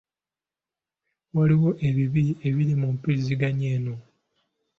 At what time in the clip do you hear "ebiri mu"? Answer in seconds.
2.47-2.87